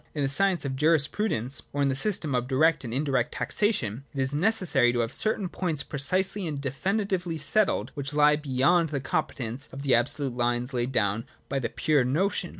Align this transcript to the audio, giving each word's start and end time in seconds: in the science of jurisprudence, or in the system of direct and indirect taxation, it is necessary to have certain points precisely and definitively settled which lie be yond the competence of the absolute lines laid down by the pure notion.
in 0.15 0.23
the 0.23 0.29
science 0.29 0.65
of 0.65 0.75
jurisprudence, 0.75 1.61
or 1.73 1.83
in 1.83 1.87
the 1.89 1.95
system 1.95 2.33
of 2.33 2.47
direct 2.47 2.83
and 2.83 2.91
indirect 2.91 3.31
taxation, 3.35 4.03
it 4.15 4.19
is 4.19 4.33
necessary 4.33 4.91
to 4.91 5.01
have 5.01 5.13
certain 5.13 5.47
points 5.47 5.83
precisely 5.83 6.47
and 6.47 6.59
definitively 6.59 7.37
settled 7.37 7.91
which 7.93 8.11
lie 8.11 8.35
be 8.35 8.49
yond 8.49 8.89
the 8.89 8.99
competence 8.99 9.69
of 9.71 9.83
the 9.83 9.93
absolute 9.93 10.35
lines 10.35 10.73
laid 10.73 10.91
down 10.91 11.23
by 11.49 11.59
the 11.59 11.69
pure 11.69 12.03
notion. 12.03 12.49